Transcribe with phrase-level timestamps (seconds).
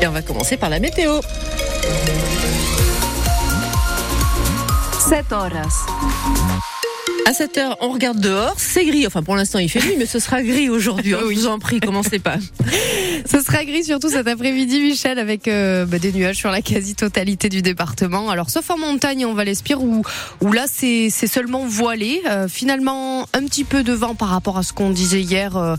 [0.00, 1.20] Et on va commencer par la météo.
[5.08, 6.77] 7 horas.
[7.28, 9.06] À 7 heure, on regarde dehors, c'est gris.
[9.06, 11.10] Enfin, pour l'instant, il fait nuit, mais ce sera gris aujourd'hui.
[11.30, 12.36] Je vous en prie, commencez pas.
[13.30, 17.50] Ce sera gris surtout cet après-midi, Michel, avec euh, bah, des nuages sur la quasi-totalité
[17.50, 18.30] du département.
[18.30, 20.02] Alors, sauf en montagne, on va l'espire, où,
[20.40, 22.22] où là, c'est seulement voilé.
[22.26, 25.58] Euh, finalement, un petit peu de vent par rapport à ce qu'on disait hier.
[25.58, 25.76] Euh,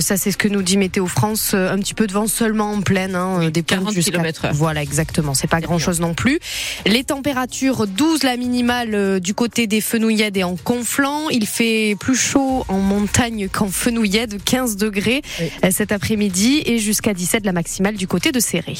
[0.00, 1.54] ça, c'est ce que nous dit Météo France.
[1.54, 3.14] un petit peu de vent seulement en pleine.
[3.14, 5.32] Hein, des 40 km Voilà, exactement.
[5.32, 6.38] C'est pas grand-chose non plus.
[6.84, 11.30] Les températures, 12 la minimale du côté des Fenouillèdes et en Conflans.
[11.30, 15.22] Il fait plus chaud en montagne qu'en Fenouillèdes, 15 degrés
[15.70, 16.60] cet après-midi.
[16.66, 18.76] Et jusqu'à 17 la maximale du côté de Serré.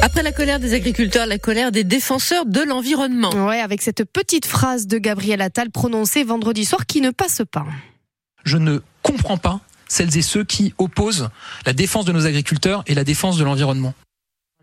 [0.00, 3.32] Après la colère des agriculteurs, la colère des défenseurs de l'environnement.
[3.46, 7.66] Ouais, avec cette petite phrase de Gabriel Attal prononcée vendredi soir qui ne passe pas.
[8.44, 11.28] Je ne comprends pas celles et ceux qui opposent
[11.66, 13.92] la défense de nos agriculteurs et la défense de l'environnement.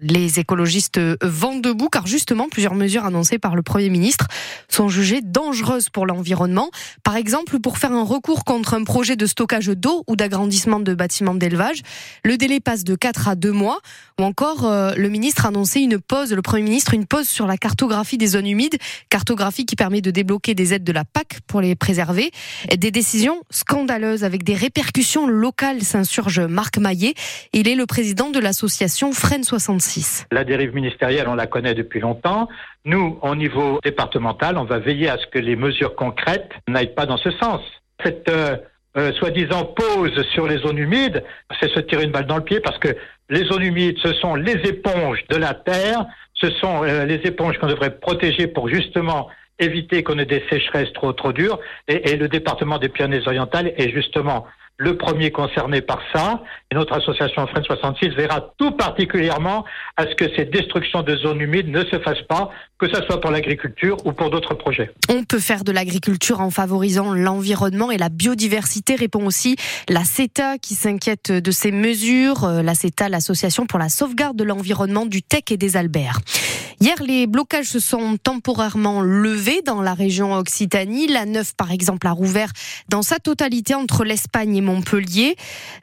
[0.01, 4.27] Les écologistes vont debout car justement plusieurs mesures annoncées par le Premier ministre
[4.67, 6.71] sont jugées dangereuses pour l'environnement.
[7.03, 10.95] Par exemple, pour faire un recours contre un projet de stockage d'eau ou d'agrandissement de
[10.95, 11.83] bâtiments d'élevage,
[12.23, 13.79] le délai passe de 4 à 2 mois.
[14.19, 17.45] Ou encore, euh, le ministre a annoncé une pause, le Premier ministre, une pause sur
[17.45, 18.77] la cartographie des zones humides,
[19.09, 22.31] cartographie qui permet de débloquer des aides de la PAC pour les préserver.
[22.75, 27.13] Des décisions scandaleuses avec des répercussions locales, s'insurge Marc Maillet.
[27.53, 29.90] Il est le président de l'association Fresne 66.
[30.31, 32.47] La dérive ministérielle, on la connaît depuis longtemps.
[32.85, 37.05] Nous, au niveau départemental, on va veiller à ce que les mesures concrètes n'aillent pas
[37.05, 37.61] dans ce sens.
[38.03, 38.57] Cette euh,
[38.97, 41.23] euh, soi-disant pause sur les zones humides,
[41.59, 42.89] c'est se tirer une balle dans le pied parce que
[43.29, 47.57] les zones humides, ce sont les éponges de la terre, ce sont euh, les éponges
[47.57, 51.59] qu'on devrait protéger pour justement éviter qu'on ait des sécheresses trop dures.
[51.87, 54.47] Et, et le département des Pyrénées-Orientales est justement
[54.81, 56.41] le premier concerné par ça.
[56.71, 59.63] Et notre association Friends 66 verra tout particulièrement
[59.95, 63.21] à ce que ces destructions de zones humides ne se fassent pas, que ce soit
[63.21, 64.91] pour l'agriculture ou pour d'autres projets.
[65.07, 69.55] On peut faire de l'agriculture en favorisant l'environnement et la biodiversité, répond aussi
[69.87, 72.45] la CETA qui s'inquiète de ces mesures.
[72.45, 76.17] Euh, la CETA, l'association pour la sauvegarde de l'environnement du TEC et des Alberts.
[76.81, 81.05] Hier, les blocages se sont temporairement levés dans la région Occitanie.
[81.05, 82.51] La 9, par exemple, a rouvert
[82.89, 85.35] dans sa totalité entre l'Espagne et Montpellier.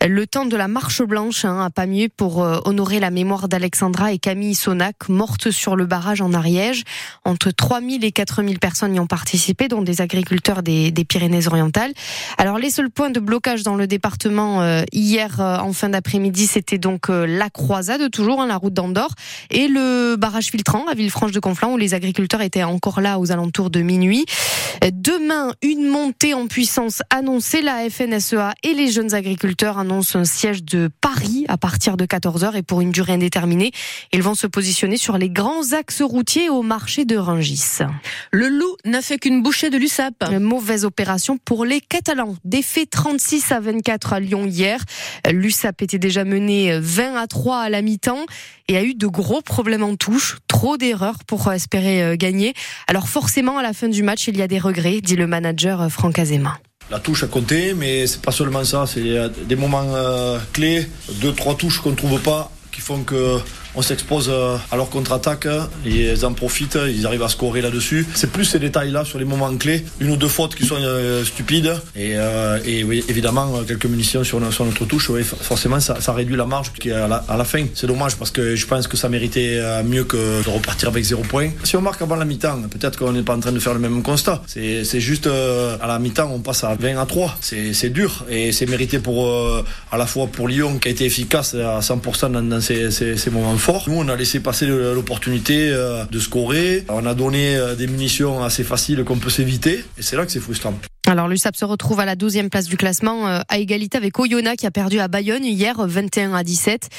[0.05, 4.13] Le temps de la marche blanche hein, pas mieux pour euh, honorer la mémoire d'Alexandra
[4.13, 6.83] et Camille Sonac, mortes sur le barrage en Ariège.
[7.25, 11.93] Entre 3000 et 4000 personnes y ont participé, dont des agriculteurs des, Pyrénées-Orientales.
[12.39, 16.49] Alors, les seuls points de blocage dans le département euh, hier euh, en fin d'après-midi,
[16.49, 19.15] c'était donc la croisade, toujours, hein, la route d'Andorre,
[19.51, 23.31] et le barrage filtrant à Villefranche de Conflans où les agriculteurs étaient encore là aux
[23.31, 24.25] alentours de minuit.
[24.91, 27.63] Demain, une montée en puissance annoncée.
[27.63, 32.57] La FNSEA et les jeunes agriculteurs annoncent un siège de Paris à partir de 14h
[32.57, 33.73] et pour une durée indéterminée.
[34.13, 37.79] Ils vont se positionner sur les grands axes routiers au marché de Rungis.
[38.31, 40.15] Le loup n'a fait qu'une bouchée de l'USAP.
[40.41, 42.37] Mauvaise opération pour les Catalans.
[42.45, 44.83] Défait 36 à 24 à Lyon hier.
[45.31, 48.25] L'USAP était déjà mené 20 à 3 à la mi-temps
[48.69, 50.39] et a eu de gros problèmes en touche.
[50.47, 52.55] Trop d'erreurs pour espérer euh, gagner.
[52.87, 55.83] Alors forcément, à la fin du match, il y a des regrets, dit le manager
[55.83, 56.59] euh, Franck Azema.
[56.91, 60.89] La touche a compté, mais c'est pas seulement ça, c'est des moments euh, clés,
[61.21, 63.39] deux, trois touches qu'on ne trouve pas, qui font que
[63.75, 65.47] on s'expose euh, à leur contre-attaque
[65.85, 68.07] ils en profitent, ils arrivent à scorer là-dessus.
[68.15, 71.25] C'est plus ces détails-là sur les moments clés, une ou deux fautes qui sont euh,
[71.25, 76.37] stupides et, euh, et oui, évidemment quelques munitions sur, notre touche, oui, forcément ça, réduit
[76.37, 77.67] la marge qui à la, fin.
[77.75, 81.23] C'est dommage parce que je pense que ça méritait mieux que de repartir avec zéro
[81.23, 81.51] point.
[81.65, 83.81] Si on marque avant la mi-temps, peut-être qu'on n'est pas en train de faire le
[83.81, 84.43] même constat.
[84.47, 87.39] C'est juste à la mi-temps on passe à 20 à 3.
[87.41, 89.29] C'est dur et c'est mérité pour
[89.93, 93.17] à la fois pour Lyon qui a été efficace à 100% dans, dans ces, ces,
[93.17, 96.85] ces moments Nous, on a laissé passer l'opportunité euh, de scorer.
[96.89, 99.85] On a donné euh, des munitions assez faciles qu'on peut s'éviter.
[99.99, 100.75] Et c'est là que c'est frustrant.
[101.09, 104.59] Alors l'USAP se retrouve à la 12e place du classement euh, à égalité avec Oyonnax
[104.59, 106.91] qui a perdu à Bayonne hier 21 à 17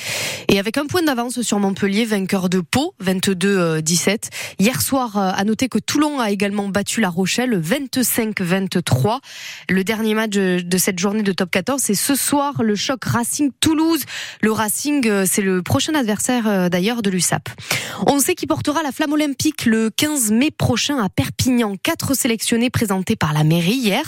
[0.47, 4.29] et avec un point d'avance sur Montpellier vainqueur de Pau 22-17.
[4.57, 9.19] Hier soir à noter que Toulon a également battu La Rochelle 25-23.
[9.69, 13.51] Le dernier match de cette journée de top 14 c'est ce soir le choc Racing
[13.59, 14.01] Toulouse.
[14.41, 17.47] Le Racing c'est le prochain adversaire d'ailleurs de l'USAP.
[18.07, 21.75] On sait qui portera la flamme olympique le 15 mai prochain à Perpignan.
[21.83, 23.98] Quatre sélectionnés présentés par la mairie hier.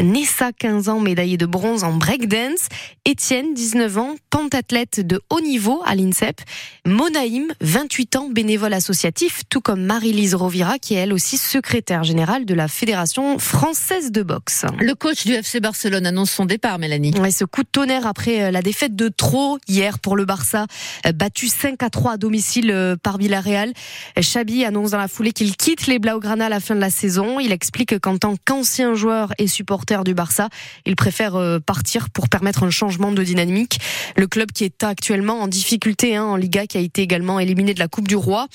[0.00, 2.68] Nessa, 15 ans, médaillée de bronze en breakdance.
[3.04, 6.40] Étienne, 19 ans, pentathlète de haut niveau à l'INSEP.
[6.86, 12.44] Monaïm, 28 ans, bénévole associatif, tout comme Marie-Lise Rovira, qui est elle aussi secrétaire générale
[12.44, 14.64] de la Fédération française de boxe.
[14.78, 17.12] Le coach du FC Barcelone annonce son départ, Mélanie.
[17.18, 20.66] Ouais, ce coup de tonnerre après euh, la défaite de trop hier pour le Barça,
[21.06, 23.72] euh, battu 5 à 3 à domicile euh, par Villarreal.
[24.18, 27.40] Xabi annonce dans la foulée qu'il quitte les Blaugrana à la fin de la saison.
[27.40, 30.48] Il explique qu'en tant qu'ancien joueur et supporter du Barça,
[30.86, 33.80] il préfère partir pour permettre un changement de dynamique.
[34.16, 37.74] Le club qui est actuellement en difficulté hein, en Liga, qui a été également éliminé
[37.74, 38.46] de la Coupe du Roi.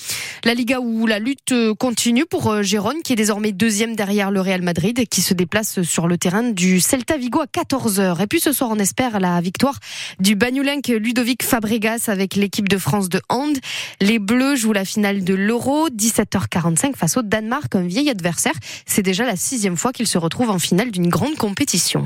[0.44, 4.62] La Liga où la lutte continue pour Gérone, qui est désormais deuxième derrière le Real
[4.62, 8.22] Madrid, qui se déplace sur le terrain du Celta Vigo à 14h.
[8.22, 9.80] Et puis ce soir, on espère la victoire
[10.20, 13.58] du Bagnolenc Ludovic Fabregas avec l'équipe de France de hand.
[14.02, 18.54] Les Bleus jouent la finale de l'Euro, 17h45 face au Danemark, un vieil adversaire.
[18.86, 22.06] C'est déjà la sixième fois qu'ils se retrouvent en finale d'une grande compétition.